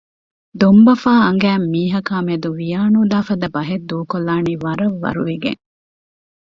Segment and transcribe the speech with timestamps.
[0.59, 5.61] ދޮންބަފާ އަނގައިން މީހަކާ މެދު ވިޔާނުދާ ފަދަ ބަހެއް ދޫކޮށްލާނީ ވަރަށް ވަރުވެގެން